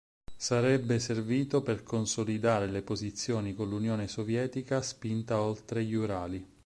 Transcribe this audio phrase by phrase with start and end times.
[0.35, 6.43] Sarebbe servito per consolidare le posizioni con l'Unione Sovietica spinta oltre gli Urali.